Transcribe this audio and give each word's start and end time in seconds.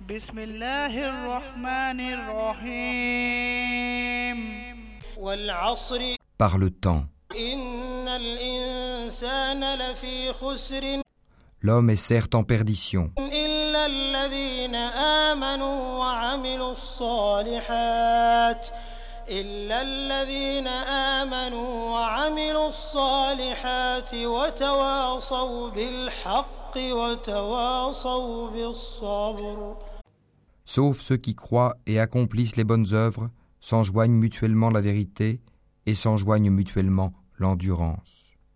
بسم 0.00 0.38
الله 0.38 1.08
الرحمن 1.08 2.00
الرحيم. 2.00 3.08
والعصر 5.16 6.14
Par 6.38 6.58
le 6.58 6.70
temps, 6.70 7.06
إن 7.36 8.08
الإنسان 8.08 9.74
لفي 9.74 10.32
خسر. 10.32 11.00
L'homme 11.62 11.90
est 11.90 11.96
certes 11.96 12.34
en 12.34 12.44
perdition, 12.44 13.10
إلا 13.18 13.86
الذين 13.86 14.74
آمنوا 15.34 15.98
وعملوا 15.98 16.72
الصالحات. 16.72 18.66
إلا 19.28 19.82
الذين 19.82 20.66
آمنوا 20.66 21.96
وعملوا 22.25 22.67
الصالحات 22.67 24.13
وتواصوا 24.13 25.69
بالحق 25.69 26.75
وتواصوا 26.77 28.49
بالصبر 28.49 29.75
sauf 30.65 31.01
ceux 31.01 31.17
qui 31.17 31.35
croient 31.35 31.75
et 31.85 31.99
accomplissent 31.99 32.55
les 32.55 32.63
bonnes 32.63 32.93
œuvres, 32.93 33.29
s'enjoignent 33.59 34.17
mutuellement 34.25 34.69
la 34.69 34.81
vérité 34.81 35.41
et 35.85 35.95
s'enjoignent 35.95 36.49
mutuellement 36.49 37.13
l'endurance. 37.37 38.24